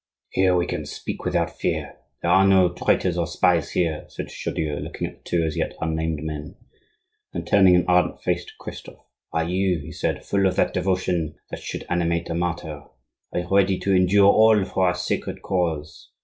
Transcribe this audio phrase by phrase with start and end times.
[0.31, 4.77] "Here we can speak without fear; there are no traitors or spies here," said Chaudieu,
[4.79, 6.55] looking at the two as yet unnamed men.
[7.33, 11.35] Then, turning an ardent face to Christophe, "Are you," he said, "full of that devotion
[11.51, 12.81] that should animate a martyr?
[13.31, 16.09] Are you ready to endure all for our sacred cause?